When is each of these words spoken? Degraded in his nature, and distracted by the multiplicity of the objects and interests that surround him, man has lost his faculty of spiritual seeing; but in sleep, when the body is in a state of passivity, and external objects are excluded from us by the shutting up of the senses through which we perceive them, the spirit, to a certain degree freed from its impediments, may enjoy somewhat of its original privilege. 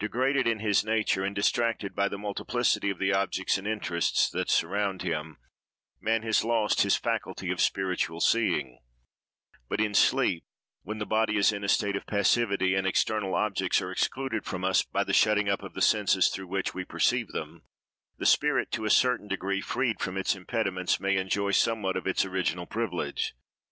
Degraded 0.00 0.48
in 0.48 0.58
his 0.58 0.84
nature, 0.84 1.22
and 1.24 1.36
distracted 1.36 1.94
by 1.94 2.08
the 2.08 2.18
multiplicity 2.18 2.90
of 2.90 2.98
the 2.98 3.12
objects 3.12 3.58
and 3.58 3.68
interests 3.68 4.28
that 4.30 4.50
surround 4.50 5.02
him, 5.02 5.36
man 6.00 6.22
has 6.22 6.42
lost 6.42 6.82
his 6.82 6.96
faculty 6.96 7.52
of 7.52 7.60
spiritual 7.60 8.20
seeing; 8.20 8.80
but 9.68 9.80
in 9.80 9.94
sleep, 9.94 10.42
when 10.82 10.98
the 10.98 11.06
body 11.06 11.36
is 11.36 11.52
in 11.52 11.62
a 11.62 11.68
state 11.68 11.94
of 11.94 12.06
passivity, 12.08 12.74
and 12.74 12.88
external 12.88 13.36
objects 13.36 13.80
are 13.80 13.92
excluded 13.92 14.44
from 14.44 14.64
us 14.64 14.82
by 14.82 15.04
the 15.04 15.12
shutting 15.12 15.48
up 15.48 15.62
of 15.62 15.74
the 15.74 15.80
senses 15.80 16.28
through 16.28 16.48
which 16.48 16.74
we 16.74 16.84
perceive 16.84 17.28
them, 17.28 17.62
the 18.18 18.26
spirit, 18.26 18.72
to 18.72 18.84
a 18.84 18.90
certain 18.90 19.28
degree 19.28 19.60
freed 19.60 20.00
from 20.00 20.16
its 20.16 20.34
impediments, 20.34 20.98
may 20.98 21.16
enjoy 21.16 21.52
somewhat 21.52 21.96
of 21.96 22.04
its 22.04 22.24
original 22.24 22.66
privilege. 22.66 23.36